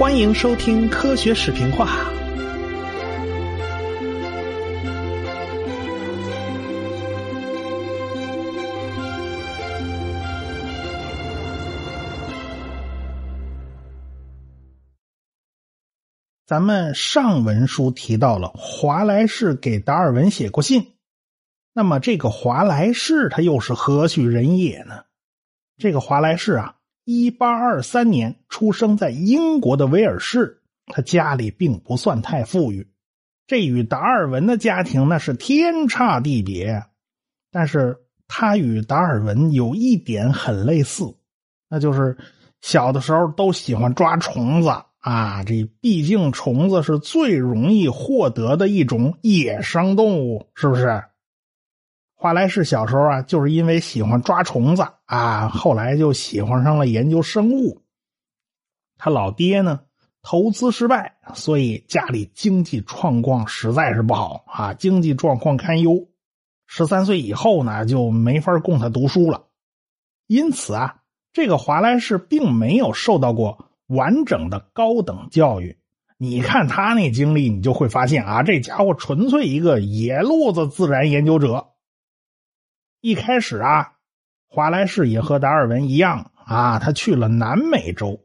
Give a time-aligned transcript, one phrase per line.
[0.00, 2.10] 欢迎收听科学视频化。
[16.46, 20.94] 咱们上文书提到了华莱士给达尔文写过信，
[21.74, 25.04] 那么这个华莱士他又是何许人也呢？
[25.76, 26.76] 这个华莱士啊，
[27.12, 32.86] 一八二三年出生在英国的威尔士，他家里并不算太富裕，
[33.48, 36.84] 这与达尔文的家庭那是天差地别。
[37.50, 41.16] 但是他与达尔文有一点很类似，
[41.68, 42.16] 那就是
[42.60, 44.70] 小的时候都喜欢抓虫子。
[45.00, 51.02] 啊，这毕竟虫子是最容易获得的一种野生动物，是不是？
[52.22, 57.80] 华莱士小时候啊，就是因为喜欢抓虫子啊，后来就喜欢上了研究生物。
[58.98, 59.80] 他老爹呢，
[60.20, 66.08] 投资失败，所以家里经济状况实在是不好啊，经济状况堪忧。
[66.66, 69.46] 十三岁以后呢，就没法供他读书了。
[70.26, 70.96] 因此啊，
[71.32, 73.70] 这个华莱士并没有受到过。
[73.86, 75.78] 完整的高等教育，
[76.18, 81.69] 你看他那经历，你就会发现啊，这家伙纯粹一个野路子自然研究者。
[83.00, 83.92] 一开始啊，
[84.48, 88.20] 华莱士也和达尔文一样啊，他去了南美洲。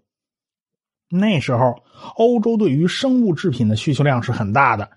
[1.10, 1.84] 那时候，
[2.16, 4.90] 欧洲对于生物制品的需求量是很大的，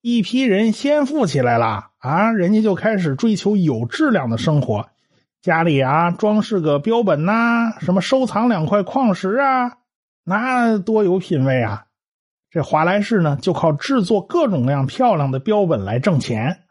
[0.00, 4.90] 一批人先富起来了啊，人家就开始追求有质量的生活，
[5.42, 9.78] 家里啊装饰个标本呐，什么收藏两块矿石啊。
[10.22, 11.86] 那多有品位啊！
[12.50, 16.64] 这华莱士呢，就靠制作各种各样漂亮的标本来挣钱。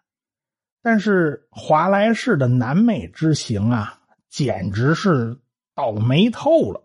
[0.81, 3.99] 但是华莱士的南美之行啊，
[4.29, 5.39] 简直是
[5.75, 6.83] 倒霉透了。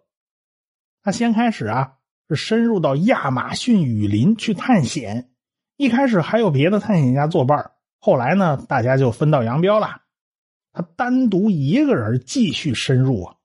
[1.03, 1.95] 他先开始啊，
[2.28, 5.31] 是深入到亚马逊雨林去探险。
[5.77, 10.03] 一开始还有别的探险家作伴后来呢，大家就分道扬镳了。
[10.72, 13.37] 他单独一个人继续深入啊。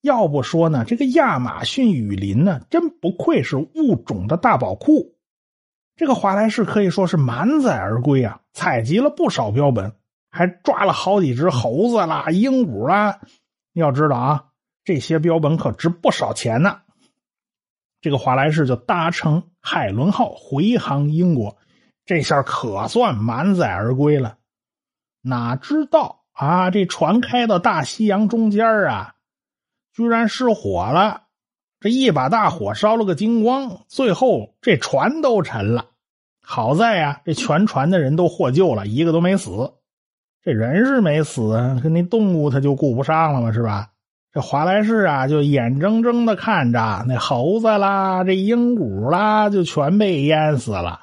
[0.00, 5.16] 要不说呢，这个亚马逊雨林呢，真不愧是物种的大宝库。
[6.00, 9.92] 这个华莱士可以说是满载而归啊，采集了不少标本，
[10.30, 13.20] 还抓了好几只猴子啦、鹦鹉啦。
[13.74, 14.44] 要知道啊，
[14.82, 16.80] 这些标本可值不少钱呢。
[18.00, 21.58] 这个华莱士就搭乘海伦号回航英国，
[22.06, 24.38] 这下可算满载而归了。
[25.20, 29.16] 哪知道啊，这船开到大西洋中间啊。
[29.92, 31.24] 居然失火了，
[31.78, 35.88] 这一把大火烧了个精光，最后这船都沉了。
[36.52, 39.72] 好在呀，这全船的人都获救了，一个都没死。
[40.42, 43.90] 这人是没死啊，可那动物他就顾不上了嘛，是吧？
[44.32, 51.02] 这华莱士啊，就眼睁睁的看着那猴子啦、这鹦鹉啦，就全被淹死了。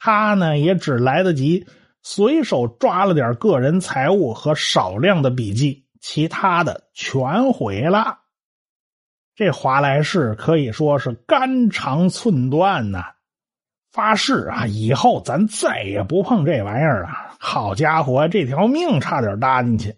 [0.00, 1.68] 他呢，也只来得及
[2.02, 5.84] 随手抓了点个人财物和少量的笔记。
[6.00, 8.18] 其他的全毁了，
[9.36, 13.13] 这华莱士可以说是肝肠寸断呐！
[13.94, 17.10] 发誓啊，以后咱再也不碰这玩意儿了。
[17.38, 19.94] 好家伙，这条命差点搭进去。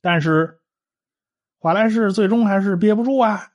[0.00, 0.60] 但是
[1.58, 3.48] 华莱士最终还是憋不住啊！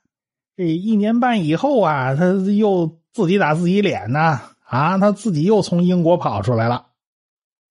[0.54, 4.98] 这一年半以后啊，他又自己打自己脸呢啊！
[4.98, 6.88] 他自己又从英国跑出来了。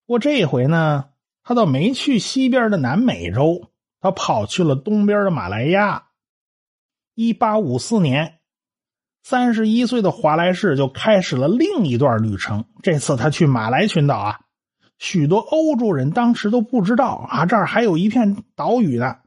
[0.08, 1.12] 不过这回呢？
[1.44, 3.70] 他倒没去西边的南美洲，
[4.02, 6.08] 他跑去了东边的马来亚。
[7.14, 8.39] 一八五四年，
[9.30, 12.66] 三十一岁的华莱士就开始了另一段旅程。
[12.82, 14.40] 这次他去马来群岛啊，
[14.98, 19.18] 许多欧洲人当时都不知道啊，这儿还有一片岛屿呢。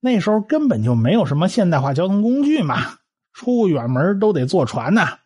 [0.00, 2.76] 那时候根本就没有什么现代化交通工具嘛，
[3.32, 5.16] 出远门都得坐船呐。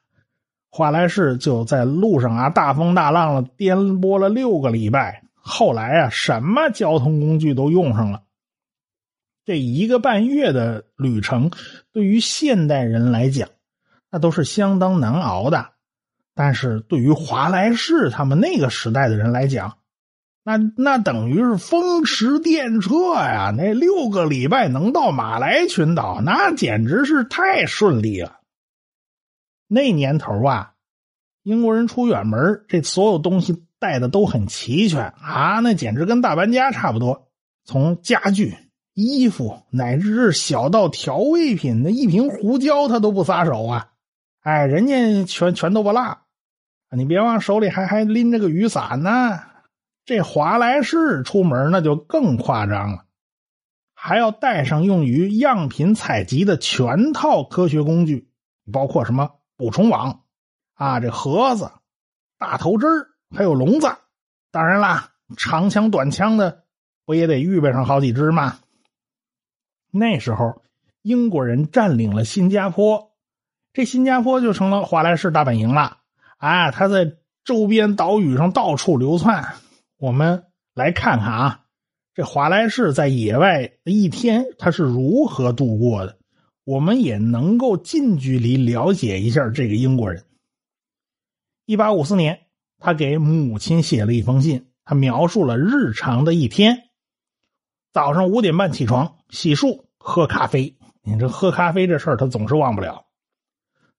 [0.70, 5.24] 华莱士就在路上啊，大风大浪了，颠簸了六个礼拜。
[5.34, 8.22] 后来啊，什么交通工具都用上了。
[9.44, 11.50] 这一个半月的旅程，
[11.90, 13.48] 对于现代人来讲，
[14.12, 15.70] 那都是相当难熬的。
[16.34, 19.78] 但是对于华莱士他们那个时代的人来讲，
[20.44, 23.52] 那那等于是风驰电掣呀！
[23.56, 28.38] 那六个礼拜能到马来群岛，那简直是太顺利了。
[29.66, 30.74] 那年头啊，
[31.42, 33.64] 英国人出远门，这所有东西。
[33.82, 37.26] 带的都很齐全啊，那简直跟大搬家差不多。
[37.64, 38.56] 从家具、
[38.94, 43.88] 衣服，乃至是小到调味品，那一瓶胡椒他都不撒手啊！
[44.42, 46.18] 哎，人家全全都不落。
[46.90, 49.40] 你别忘手里还还拎着个雨伞呢。
[50.04, 53.04] 这华莱士出门那就更夸张了，
[53.94, 58.28] 还要带上用于样品采集的全套科学工具
[58.72, 60.24] 包括什么捕虫网
[60.74, 61.70] 啊，这盒子、
[62.36, 62.90] 大头针
[63.30, 63.86] 还有笼子。
[64.50, 66.64] 当然啦，长枪短枪的
[67.06, 68.58] 不也得预备上好几支吗？
[69.92, 70.62] 那时候
[71.02, 73.11] 英国人占领了新加坡，
[73.72, 75.98] 这新加坡就成了华莱士大本营了。
[76.36, 77.12] 啊，他在
[77.44, 79.54] 周边岛屿上到处流窜。
[79.98, 81.60] 我们来看看啊，
[82.14, 86.18] 这华莱士在野外一天他是如何度过的。
[86.64, 90.24] 我们也能够近距离了解一下这个英国人。
[91.64, 92.40] 一八五四年，
[92.78, 96.84] 他给母亲写了一封信，他描述了日常的一天：
[97.92, 100.76] 早上五点半起床，洗漱，喝咖啡。
[101.02, 103.06] 你这喝咖啡这事儿，他总是忘不了。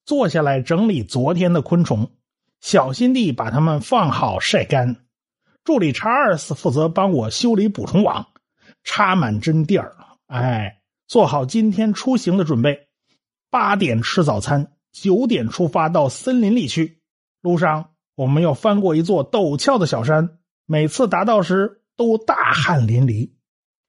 [0.06, 2.12] 坐下来整理昨天的昆虫，
[2.62, 5.06] 小心地把它们放好晒干。
[5.64, 8.28] 助理查尔斯负责帮我修理捕虫网，
[8.84, 9.96] 插满针垫儿。
[10.28, 10.80] 哎。
[11.06, 12.88] 做好今天出行的准备，
[13.52, 17.02] 八点吃早餐，九点出发到森林里去。
[17.42, 23.30] 路上我们要翻过一座陡峭的小山，每次达到时都大汗淋漓。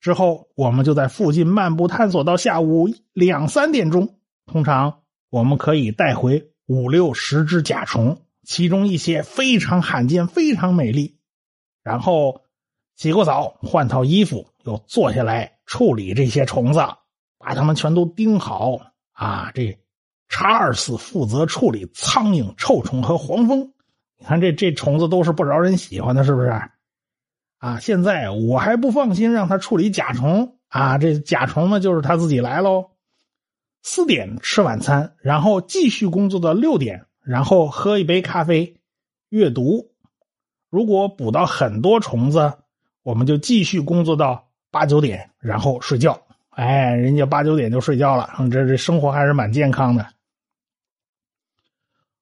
[0.00, 4.18] 之后我们就在附近漫步探索到下午两三点钟。
[4.44, 5.03] 通常
[5.34, 11.18] 我们可以带回五六十只甲虫，其中一些非常罕见、非常美丽。
[11.82, 12.42] 然后
[12.94, 16.78] 洗过澡，换套衣服，又坐下来处理这些虫子。
[17.36, 18.78] 把它们全都盯好
[19.10, 19.50] 啊！
[19.52, 19.76] 这
[20.28, 23.72] 查尔斯负责处理苍蝇、臭虫和黄蜂。
[24.16, 26.48] 你看，这这虫子都是不招人喜欢的，是不是？
[27.58, 27.80] 啊！
[27.80, 30.96] 现在我还不放心让他处理甲虫啊！
[30.96, 32.92] 这甲虫呢，就是他自己来喽。
[33.86, 38.78] 四点吃晚餐，然后继续工作到六点，然后喝一杯咖啡，
[39.28, 39.92] 阅读。
[40.70, 42.54] 如果捕到很多虫子，
[43.02, 46.22] 我们就继续工作到八九点，然后睡觉。
[46.48, 50.08] 哎，人家八九点就睡觉了，这这生活还是蛮健康的。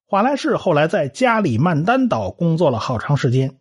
[0.05, 3.57] 华莱士后来在加里曼丹岛工作了好长时间。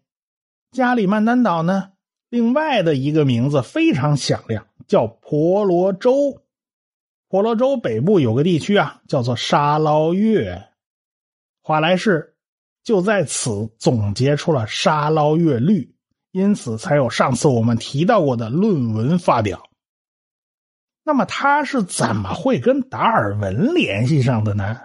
[0.72, 1.92] 加里曼丹岛呢，
[2.30, 6.41] 另外的一个名字非常响亮，叫婆罗洲。
[7.32, 10.62] 婆罗洲北部有个地区啊，叫做沙捞越。
[11.62, 12.36] 华莱士
[12.84, 15.96] 就在此总结出了沙捞越律，
[16.32, 19.64] 因此才有上次我们提到过的论文发表。
[21.06, 24.82] 那么他是怎么会跟达尔文联系上的呢？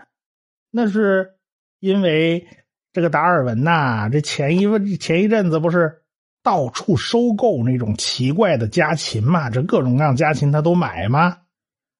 [0.70, 1.34] 那是
[1.80, 2.46] 因为
[2.92, 6.04] 这个达尔文呐，这前一前一阵子不是
[6.44, 9.50] 到处收购那种奇怪的家禽嘛？
[9.50, 11.38] 这各种各样家禽他都买吗？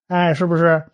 [0.08, 0.85] 哎，是不是？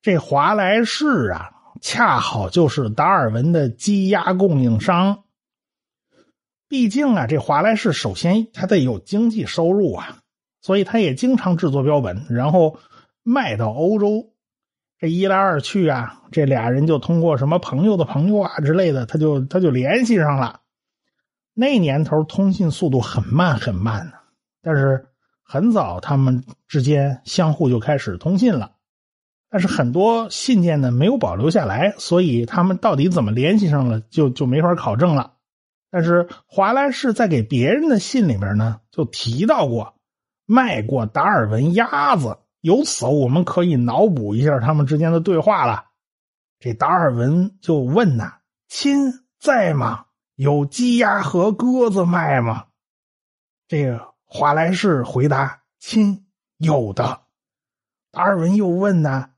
[0.00, 5.24] 这华莱士啊，恰好就是达尔文的鸡鸭供应商。
[6.68, 10.18] 毕竟啊，这华莱士首先他得有经济收入啊。
[10.64, 12.78] 所以他也经常制作标本，然后
[13.24, 14.32] 卖到欧洲。
[14.96, 20.60] 这一来二去啊，这俩人就通过什么朋友的朋友啊之类的，他就他就联系上了。
[21.52, 24.12] 那年头通信速度很慢很慢呢，
[24.62, 25.08] 但是
[25.52, 28.72] 很早他们之间相互就开始通信了。
[29.50, 35.34] 但是很多信件呢没有保留下来，所以他们到底怎么联系上了，就就没法考证了。
[35.90, 39.94] 但是华莱士在给别人的信里边呢，就提到过。
[40.46, 45.84] 卖过达尔文鸭子，由此我们可以脑补一下他们之间的对话了。
[46.60, 50.06] 这达尔文就问呐：“亲在吗？
[50.34, 52.64] 有鸡鸭和鸽子卖吗？”
[53.68, 56.24] 这个华莱士回答：“亲，
[56.56, 57.20] 有的。”
[58.10, 59.28] 达尔文又问呢：“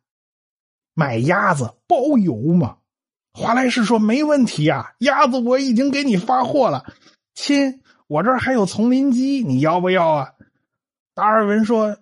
[0.94, 2.76] 买鸭子包邮吗？”
[3.34, 6.94] 华莱士说：“没问题啊，鸭子我已经给你发货了。
[7.34, 10.34] 亲，我这儿还有丛林鸡，你要不要啊？”
[11.12, 11.98] 达尔文说：“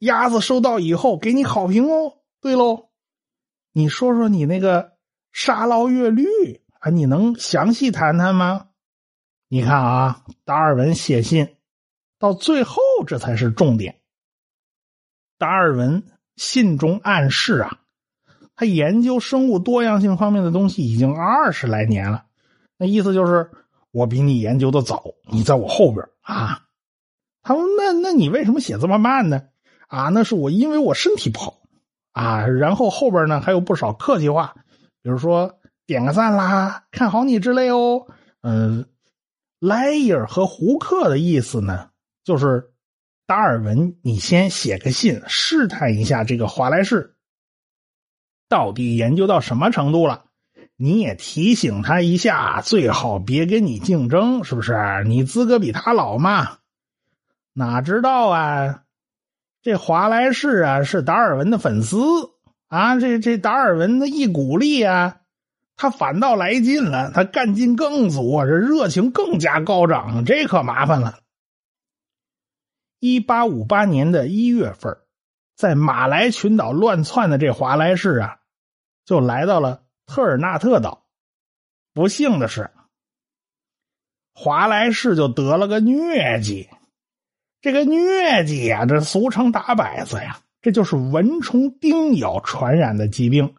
[0.00, 2.16] 鸭子收到以后给你好评哦。
[2.40, 2.88] 对喽，
[3.72, 4.94] 你说说你那个
[5.32, 6.24] 沙捞越绿
[6.80, 8.68] 啊，你能详细谈谈吗？
[9.48, 11.55] 你看啊，达尔文写信
[12.18, 14.00] 到最后，这才是重点。
[15.38, 16.02] 达尔文
[16.36, 17.78] 信中暗示啊，
[18.54, 22.24] 他研究生物多样性方面的东西已经二十来年了，
[22.78, 23.50] 那意思就是
[23.90, 26.62] 我比你研究的早，你在我后边啊。”
[27.42, 29.42] 他说：“那那你为什么写这么慢呢？
[29.86, 31.60] 啊，那是我因为我身体不好
[32.10, 32.44] 啊。
[32.44, 34.56] 然后后边呢还有不少客气话，
[35.00, 38.08] 比如说点个赞啦，看好你之类哦。
[38.40, 38.86] 嗯，
[39.60, 41.90] 莱尔和胡克的意思呢，
[42.26, 42.72] 就是
[43.24, 47.14] 达尔文，你先写个信试探一下这个华莱士
[48.48, 50.24] 到底研究到什么程度了。
[50.74, 55.04] 你也提醒他一下，最好别跟你竞争，是不是？
[55.06, 56.58] 你资格比他老嘛。”
[57.54, 58.82] 哪知道啊，
[59.62, 61.96] 这华莱士啊是达尔文的粉丝
[62.66, 65.18] 啊，这这达尔文的一鼓励啊，
[65.76, 71.20] 他反倒来劲了，他干劲更足啊，这热情更加高涨，这可麻烦了。
[72.98, 74.96] 一八五八年的一月份，
[75.54, 78.38] 在马来群岛乱窜的这华莱士啊，
[79.04, 81.04] 就来到了特尔纳特岛。
[81.92, 82.70] 不幸的是，
[84.34, 86.68] 华莱士就得了个疟疾。
[87.60, 93.54] 这个疟疾呀，这俗称打摆子呀，这就是蚊虫叮咬传染的疾病。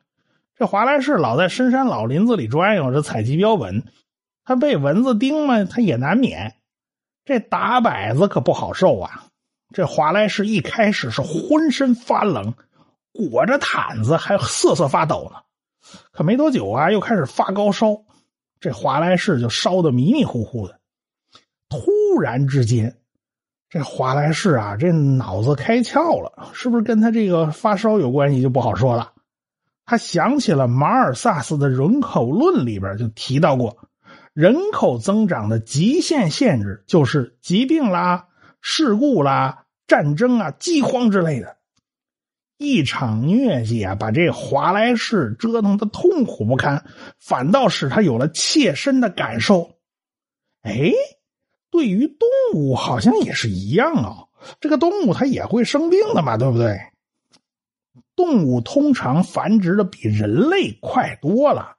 [0.56, 3.84] 这华莱士老在深山老林子里转悠，这采集标本，
[4.44, 6.56] 他被蚊子叮嘛，他也难免。
[7.26, 9.27] 这打摆子可不好受啊！
[9.74, 12.54] 这华莱士一开始是浑身发冷，
[13.12, 15.40] 裹着毯子还瑟瑟发抖呢。
[16.12, 18.04] 可没多久啊，又开始发高烧，
[18.60, 20.80] 这华莱士就烧得迷迷糊糊的。
[21.70, 22.98] 突然之间，
[23.70, 29.12] 这华莱士啊，这脑子开窍了，是不是跟他这个发烧有关系就不好说了。
[29.86, 33.78] 他想起了马尔萨斯的人口论里边就提到过，
[34.34, 38.27] 人口增长的极限限制就是疾病啦。
[38.62, 41.58] 事故啦、战争啊、饥荒之类的，
[42.58, 46.86] 一场疟疾啊，把这华莱士折腾的痛苦不堪，
[47.20, 49.78] 反倒使他有了切身的感受。
[50.62, 50.92] 哎，
[51.70, 54.28] 对于动物好像也是一样啊，
[54.60, 56.80] 这个动物它也会生病的嘛，对不对？
[58.16, 61.78] 动物通常繁殖的比人类快多了，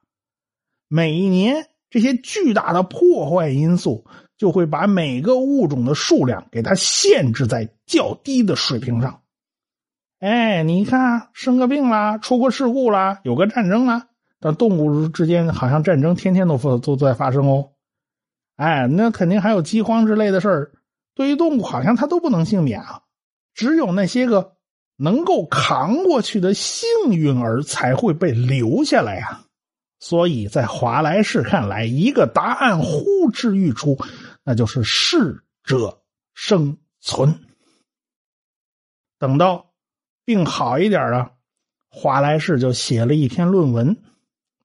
[0.87, 4.07] 每一年这些巨大的破坏因素。
[4.39, 9.21] 就会把每个物种的数量给它限制在较低的水平上。
[10.21, 14.07] 哎，你看，生个病啦，出过事故啦，有个战争啦，
[14.41, 17.71] 但动物之间好像战争天天都都在发生哦。
[18.57, 20.73] 哎，那肯定还有饥荒之类的事儿。
[21.15, 23.03] 对于动物，好像它都不能幸免啊。
[23.55, 24.53] 只有那些个
[24.97, 29.43] 能够扛过去的幸运儿才会被留下来呀。
[30.01, 33.99] 所以在华莱士看来，一个答案呼之欲出。
[34.45, 36.01] 那就是适者
[36.35, 37.39] 生存。
[39.19, 39.73] 等到
[40.25, 41.33] 病好一点了，
[41.91, 43.97] 华莱士就写了一篇论文，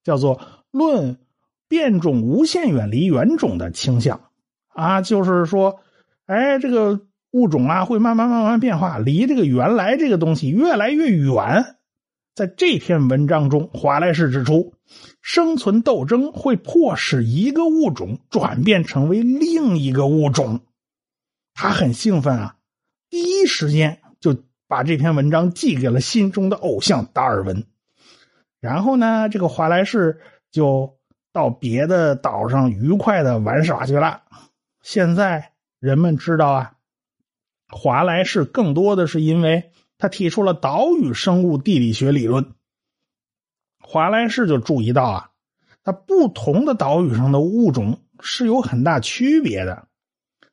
[0.04, 0.38] 叫做
[0.72, 1.18] 《论
[1.68, 4.18] 变种无限远离原种的倾向》
[4.68, 5.82] 啊，就是说，
[6.28, 11.76] 哎，这个物种啊会慢慢慢慢变化，离这个原来这个东西越来越远。
[12.36, 14.74] 在这篇文章中，华莱士指出，
[15.22, 20.62] 生存斗争会迫使一个物种转变成为另一个物种。
[21.54, 22.56] 他很兴奋啊，
[23.10, 24.36] 第一时间就
[24.68, 27.66] 把这篇文章寄给了心中的偶像达尔文。
[28.60, 30.20] 然后呢，这个华莱士
[30.52, 30.98] 就
[31.32, 34.22] 到别的岛上愉快的玩耍去了。
[34.82, 36.74] 现在人们知道啊，
[37.70, 39.70] 华莱士更多的是因为。
[40.00, 42.56] 他提出了岛屿生物地理学理论。
[43.84, 45.30] 华莱士就注意到啊，
[45.84, 49.88] 它不同的岛屿上的物种是有很大区别的。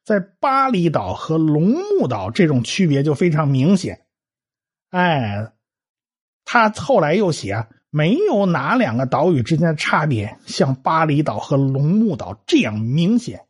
[0.04, 4.00] 在巴厘岛和龙目岛，这种区别就非常明显。
[4.90, 5.52] 哎，
[6.44, 13.46] 他后来又写，没有哪两个岛屿之间的差别像巴厘岛和龙目岛这样明显。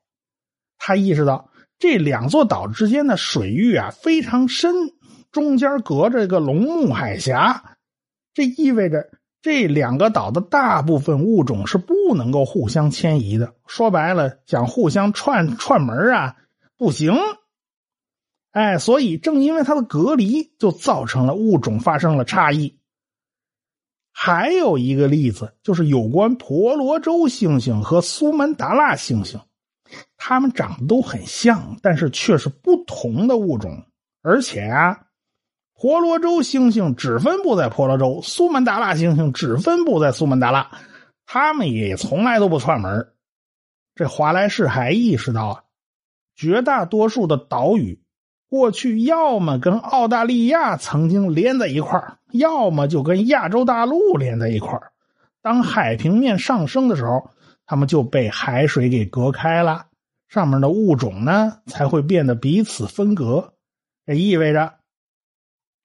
[0.76, 4.74] 他意识到这两座岛之间的水域啊非常深。
[5.30, 7.76] 中间隔着个龙目海峡，
[8.34, 9.08] 这意味着
[9.42, 13.54] 这两个岛的大部分物种是不能够互相迁移的。
[13.66, 16.36] 说白了，想互相串串门啊，
[16.76, 17.14] 不行。
[18.50, 22.78] 哎，所以正因为它的隔离，就造成了物种发生了差异。
[24.12, 29.40] 还有一个例子就是有关婆罗洲猩猩和苏门答腊猩猩，
[30.16, 33.84] 它们长得都很像，但是却是不同的物种，
[34.20, 35.06] 而且啊。
[35.80, 40.70] 婆罗洲猩猩只分布在婆罗洲，苏门答腊猩猩只分布在苏门答腊，
[41.24, 43.14] 他们也从来都不串门。
[43.94, 45.62] 这华莱士还意识到啊，
[46.36, 48.02] 绝大多数的岛屿
[48.50, 54.78] 过去要么跟澳大利亚曾经连在一块要么就跟亚洲大陆连在一块
[55.40, 57.30] 当海平面上升的时候，
[57.64, 59.86] 他们就被海水给隔开了，
[60.28, 63.54] 上面的物种呢才会变得彼此分隔。
[64.04, 64.74] 这意味着。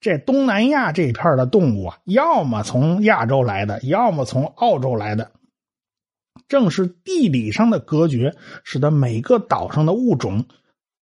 [0.05, 5.31] 这东南亚这片的动物啊，要么从亚洲来的，要么从澳洲来的。
[6.47, 10.45] 正是地理上的隔绝，使得每个岛上的物种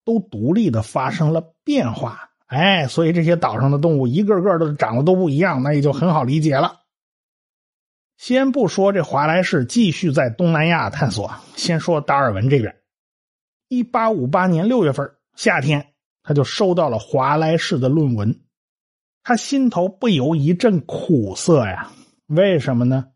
[0.06, 2.30] 都独立的发生了变化。
[2.46, 6.80] 哎，所以这些岛上的动物一个个都长得都不一样，那也就很好理解了。
[8.16, 12.74] 先不说这华莱士继续在东南亚探索，先说达尔文这边。
[13.68, 15.88] 一八五八年六月份夏天，
[16.24, 18.40] 他就收到了华莱士的论文。
[19.24, 21.92] 他心头不由一阵苦涩呀。
[22.28, 23.08] 为什么呢？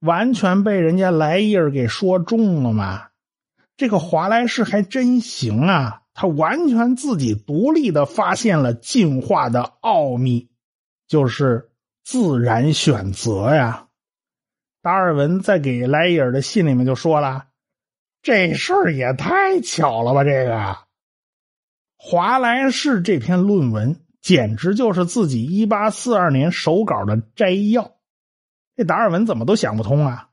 [0.00, 3.08] 完全被人家莱伊尔给说中了嘛。
[3.76, 10.50] 这个华莱士还真行啊，他完全自己独立的发现了进化的奥秘，
[11.06, 11.70] 就是
[12.04, 13.88] 自然选择呀。
[14.82, 17.46] 达尔文在给莱伊尔的信里面就说了
[18.22, 20.24] ：“这事儿也太巧了吧！
[20.24, 20.76] 这个
[21.96, 27.92] 华莱士这篇论文简直就是自己一八四二年手稿的摘要。
[28.76, 30.28] 这达尔文怎么都想不通啊！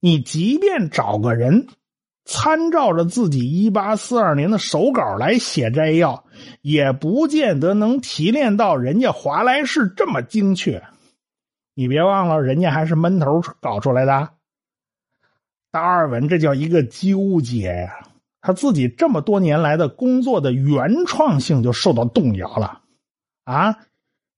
[0.00, 1.66] 你即便找个人
[2.24, 6.24] 参照着自己一八四二年的手稿来写摘要，
[6.62, 10.82] 也不见得能提炼到人家华莱士这么精确。”
[11.74, 14.30] 你别忘了，人家还是闷头搞出来的。
[15.70, 18.08] 达尔文这叫一个纠结呀，
[18.42, 22.79] 他自己这么多年来的工作的原创性就受到动摇了。
[23.50, 23.78] 啊，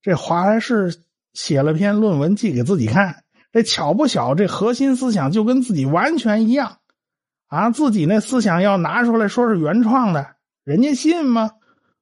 [0.00, 1.02] 这华莱士
[1.34, 6.78] 写了篇论文寄给自己看，这巧不巧，这核心思想就跟自己完全一样。
[7.48, 11.50] 啊，自己那思想要拿出来说是原创的，人家信吗？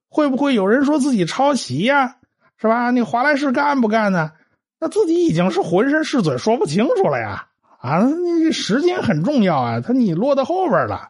[0.07, 2.15] 会不会有人说自己抄袭呀？
[2.55, 2.91] 是吧？
[2.91, 4.31] 那华莱士干不干呢？
[4.79, 7.49] 那自己已经是浑身是嘴说不清楚了呀！
[7.81, 11.09] 啊，那这时间很重要啊，他你落到后边了。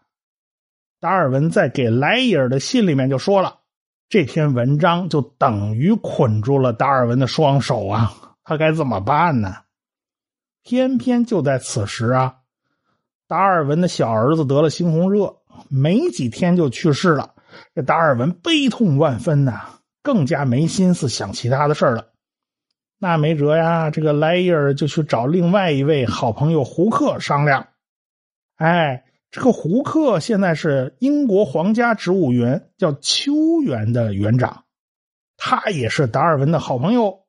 [0.99, 3.59] 达尔文在给莱伊尔的信里面就说了，
[4.11, 8.11] 这篇文章就等于捆住了达尔文的双手啊，
[8.43, 9.55] 他该怎么办呢？
[10.63, 12.35] 偏偏就在此时啊，
[13.25, 15.37] 达尔文的小儿子得了猩红热，
[15.69, 17.35] 没几天就去世了。
[17.73, 22.09] 这达尔文悲痛万分呐，更加没心思想其他的事了。
[22.99, 27.65] 那没辙呀，这个莱伊尔就去找另外一位好朋友胡克商量。
[28.57, 34.65] 哎，这个胡克现在是英国皇家植物园叫秋园的园长，
[35.37, 37.21] 他也是达尔文的好朋友。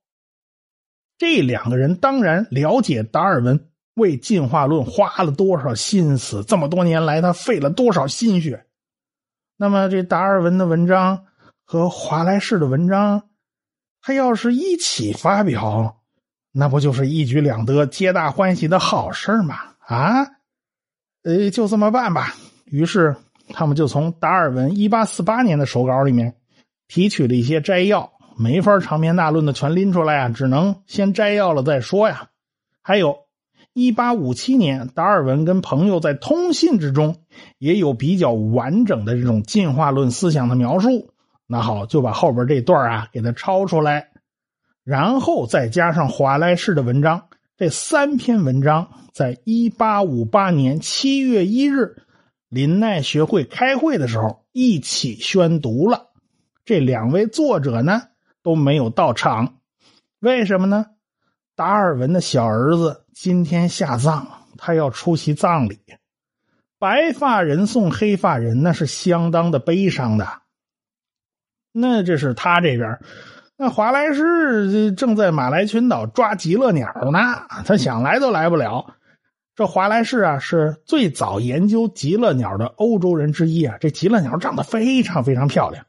[1.17, 8.67] 这两个人当然了解达尔文为进化论花了多少心思，这么多年来他费了多少心血。
[9.57, 11.27] 那么这达尔文的文章
[11.65, 13.29] 和华莱士的文章。
[14.05, 16.03] 他要是一起发表，
[16.51, 19.55] 那不就是一举两得、皆大欢喜的好事吗？
[19.79, 20.27] 啊，
[21.25, 22.35] 呃，就这么办吧。
[22.65, 23.15] 于是
[23.49, 26.35] 他们就从达尔文一八四八年的手稿里面
[26.89, 32.29] 提取了一些摘要，没法长篇大论的全拎出来啊，只能先摘要了再说呀。
[32.83, 33.19] 还有
[33.73, 37.17] 一八五七年，达尔文跟朋友在通信之中
[37.59, 41.11] 也有比较完整的这种进化论思想的描述。
[41.47, 44.09] 那好，就把后边这段啊给它抄出来，
[44.83, 47.27] 然后再加上华莱士的文章，
[47.63, 52.03] 这三篇文章，在一八五八年七月一日
[52.49, 56.09] 林奈学会开会的时候一起宣读了。
[56.65, 58.03] 这两位作者呢
[58.43, 59.61] 都没有到场，
[60.19, 60.87] 为什么呢？
[61.55, 64.27] 达尔文的小儿子今天下葬，
[64.59, 65.79] 他要出席葬礼。
[66.81, 70.27] 白发人送黑发人，那是相当的悲伤的。
[71.71, 72.99] 那这是他这边，
[73.63, 78.97] 那华莱士正在马来群岛抓极乐鸟呢，他想来都来不了。
[79.55, 83.77] 这华莱士啊，是最早研究极乐鸟的欧洲人之一啊。
[83.79, 85.87] 这极乐鸟长得非常非常漂亮。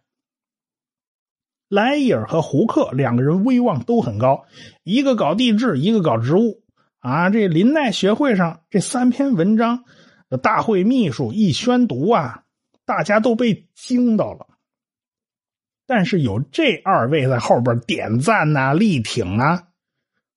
[1.67, 4.45] 莱伊尔和胡克两个人威望都很高，
[4.83, 6.61] 一个搞地质，一个搞植物
[6.99, 7.31] 啊。
[7.31, 9.83] 这林奈学会上这三篇文章，
[10.43, 12.43] 大会秘书一宣读啊，
[12.85, 14.45] 大家都被惊到了。
[15.85, 19.63] 但是有这二位在后边点赞呐、力挺啊，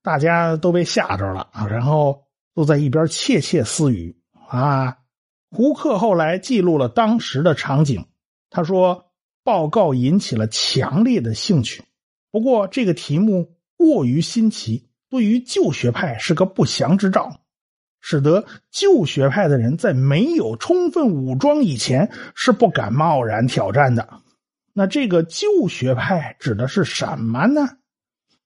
[0.02, 4.16] 大家都被吓着了啊，然后都在一边窃窃私语
[4.48, 4.98] 啊。
[5.50, 8.06] 胡克后来记录了当时的场景，
[8.50, 9.12] 他说
[9.44, 11.85] 报告引起了强烈的兴趣，
[12.32, 17.40] 不过这个题目过于新奇，对于旧学派是个不祥之兆，
[18.00, 24.22] 使得旧学派的人在没有充分武装以前是不敢贸然挑战的。
[24.78, 27.78] 那这个旧学派指的是什么呢？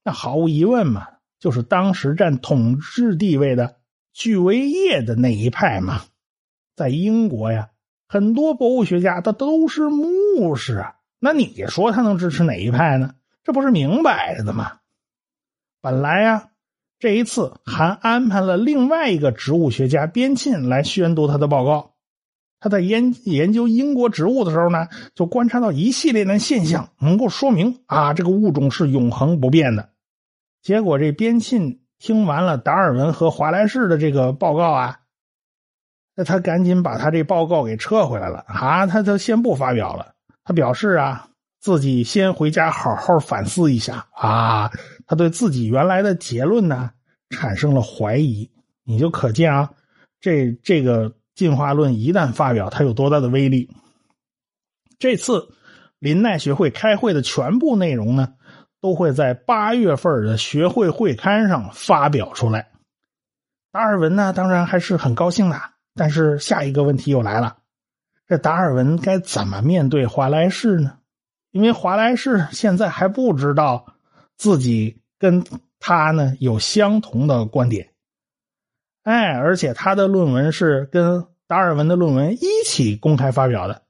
[0.05, 1.09] 那毫无疑问嘛，
[1.41, 3.79] 就是当时占统治地位的
[4.13, 6.03] 巨维叶的那一派嘛。
[6.77, 7.71] 在英国呀，
[8.07, 10.95] 很多博物学家他都是牧师啊。
[11.19, 13.17] 那你说他能支持哪一派呢？
[13.43, 14.79] 这不是明摆着的吗？
[15.81, 16.51] 本来呀，
[17.01, 21.90] 这一次还安排了另外一个植物学家边沁来宣读他的报告。
[22.61, 29.89] 他在研研究英国植物的时候呢，就观察到一系列的现象，能够说明啊，这个物种是永恒不变的。
[30.63, 34.99] 结果这边沁听完了达尔文和华莱士的这个报告啊，
[36.15, 40.15] 那他赶紧把他这报告给撤回来了啊，他就先不发表了。
[40.45, 41.29] 他表示啊，
[41.61, 44.71] 自己先回家好好反思一下啊，
[45.07, 46.91] 他对自己原来的结论呢
[47.31, 48.51] 产生了怀疑。
[48.85, 49.71] 你就可见啊，
[50.21, 53.71] 这这个进化论一旦发表，它有多大的威力。
[54.99, 55.49] 这次
[55.99, 58.35] 林奈学会开会的全部内容呢，
[58.81, 62.71] 都会在八月份的学会会刊上发表出来。
[63.73, 65.61] 达尔文呢，当然还是很高兴的。
[65.95, 67.59] 但是下一个问题又来了：
[68.27, 70.99] 这达尔文该怎么面对华莱士呢？
[71.51, 73.95] 因为华莱士现在还不知道
[74.37, 75.45] 自己跟
[75.81, 77.90] 他呢有相同的观点。
[79.03, 83.83] 哎，而且他的论文是跟达尔文的论文一起公开发表的。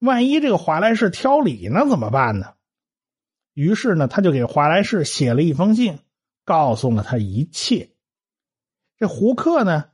[0.00, 2.54] 万一这个华莱士挑理呢，怎么办呢？
[3.54, 6.00] 于是呢，他就给华莱士写了一封信，
[6.44, 7.90] 告诉了他一切。
[8.98, 9.84] 这胡克呢，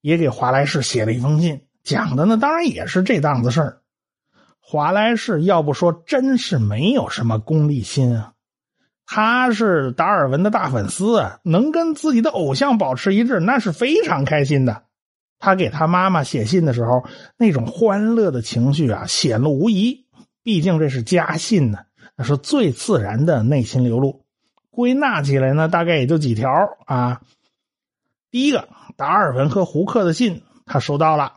[0.00, 3.82] 也给华莱士写了一封信，讲的呢，当然也是这档子事儿。
[4.58, 8.31] 华莱士要不说，真是没有什么功利心啊。
[9.14, 14.84] 他是达尔文的大粉丝啊，能跟自己的偶像保持一致，那是非常开心的。
[15.38, 17.04] 他给他妈妈写信的时候，
[17.36, 20.06] 那种欢乐的情绪啊，显露无遗。
[20.42, 21.80] 毕竟这是家信呢，
[22.16, 24.24] 那是最自然的内心流露。
[24.70, 26.50] 归纳起来呢，大概也就几条
[26.86, 27.20] 啊。
[28.30, 31.34] 第一个，达尔文和胡克的信他收到了。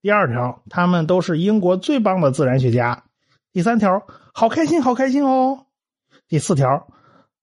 [0.00, 3.04] 第二条，他们都是英国最棒的自然学家。
[3.52, 5.63] 第三条，好开心，好开心哦。
[6.28, 6.88] 第四条，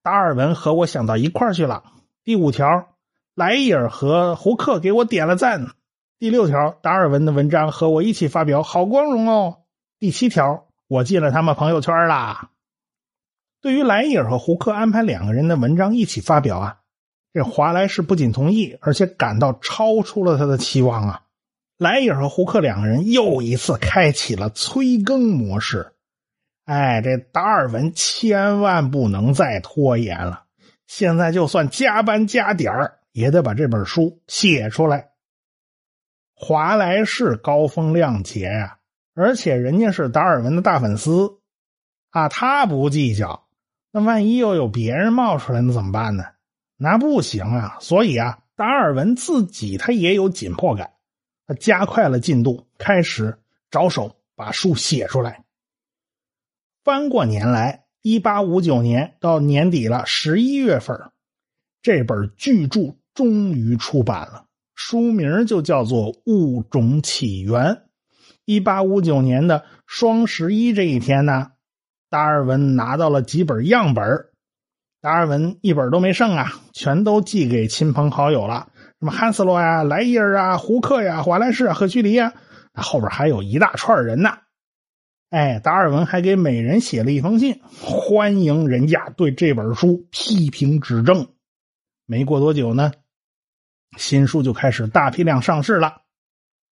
[0.01, 1.83] 达尔文和我想到一块去了。
[2.23, 2.95] 第五条，
[3.35, 5.67] 莱伊尔和胡克给我点了赞。
[6.17, 9.59] 第六条，达尔文的文章和我一起发表，好光荣哦。
[9.99, 12.49] 第七条，我进了他们朋友圈啦。
[13.61, 16.77] 对于莱伊尔和胡克安排两个人的文章一起发表啊，
[17.33, 21.21] 这华莱士不仅同意，而且感到超出了他的期望啊。
[21.77, 25.93] 莱伊尔和胡克两个人又一次开启了催更模式。
[26.65, 30.43] 哎，这达尔文千万不能再拖延了，
[30.87, 35.09] 现在就算加班加点儿，也得把这本书写出来。
[36.33, 38.77] 华莱士高风亮节呀，
[39.13, 41.39] 而且人家是达尔文的大粉丝
[42.09, 43.47] 啊，他不计较。
[43.91, 46.23] 那万一又有别人冒出来，那怎么办呢？
[46.77, 47.77] 那不行啊！
[47.81, 50.91] 所以啊，达尔文自己他也有紧迫感，
[51.45, 53.37] 他加快了进度，开始
[53.69, 55.43] 着手把书写出来。
[56.83, 60.97] 翻过年来，一八五九年到年底了，十一月份，
[61.83, 64.45] 这本巨著终于出版了。
[64.73, 67.61] 书名就叫做《物种起源》。
[68.45, 71.51] 一八五九年的双十一这一天呢，
[72.09, 74.03] 达尔文拿到了几本样本
[75.01, 78.69] 达尔文一本都没剩啊，全都寄给亲朋好友了。
[78.99, 82.33] 什么汉斯洛呀、莱伊尔啊、胡克呀、华莱士啊、赫胥黎呀，
[82.73, 84.39] 后边还有一大串人呢。
[85.31, 91.29] 哎，达尔文还给每人写了一封信，欢迎人家对这本书批评指正。
[92.05, 92.91] 没过多久呢。
[93.95, 96.01] 新书就开始大批量上市了，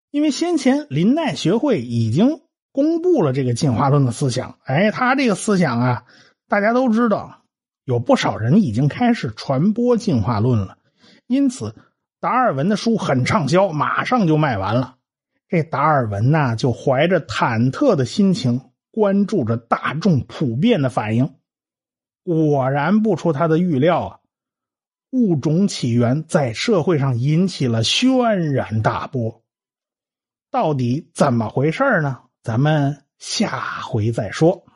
[0.10, 2.42] 因为先前林奈学会已经
[2.72, 4.58] 公布了这个进化论的思想。
[4.64, 6.06] 哎，他这个思想啊，
[6.48, 7.44] 大家都知道，
[7.86, 10.80] 有不少人已经开始传播进化论了。
[11.28, 11.76] 因此，
[12.20, 14.97] 达尔文的书很畅销，马上就卖完了。
[15.48, 21.36] 这达尔文呢，就怀着忐忑的心情关注着大众普遍的反应。
[22.24, 24.20] 果然不出他的预料啊。
[25.12, 29.42] 物种起源在社会上引起了轩然大波，
[30.52, 32.24] 到底怎么回事呢？
[32.44, 34.67] 咱们下回再说。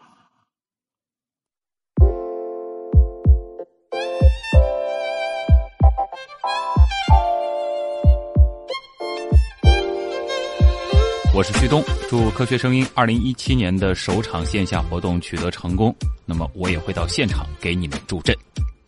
[11.34, 15.96] 我是旭东，祝科学声音二零一七年的首场线下活动取得成功。
[16.26, 18.36] 那么，我也会到现场给你们助阵。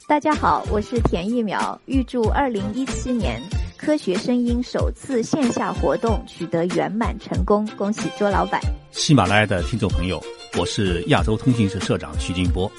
[0.09, 3.41] 大家好，我是田一苗，预祝二零一七年
[3.77, 8.59] 科学声音首次线下活动取得圆满成功，恭喜卓老板！
[8.91, 10.21] 喜马拉雅的听众朋友，
[10.59, 12.69] 我是亚洲通讯社社长徐金波，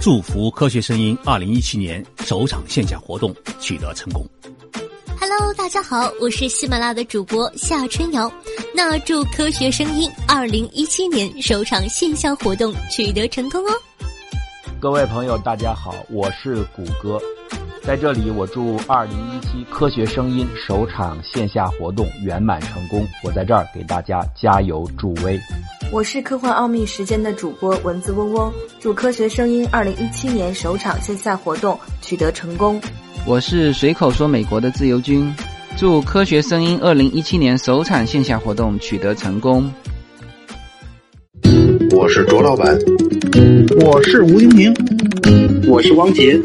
[0.00, 4.26] 祝福科学声音二零一七年首场线下活动取得成功。
[5.20, 8.32] Hello，大家好，我是喜马拉雅的主播夏春瑶，
[8.72, 13.72] 那祝科学声音二零一七年首场线下活动取得成功哦。
[14.80, 17.20] 各位朋友，大家好，我是谷歌，
[17.82, 23.04] 在这里我祝二零一七科学声音首场线下活动圆满成功。
[23.24, 25.38] 我在这儿给大家加油助威。
[25.90, 32.80] 我是科幻奥秘时间的主播蚊子嗡嗡，祝科学声音二零一七年首场线下活动取得成功。
[33.28, 35.30] 我是随口说美国的自由军，
[35.76, 39.70] 祝科学声音二零一七年首场线下活动取得成功。
[41.94, 42.74] 我是卓老板。
[43.84, 44.74] 我是吴金平，
[45.68, 46.40] 我是王杰，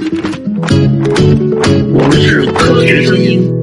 [1.93, 3.62] 我们是科学声音。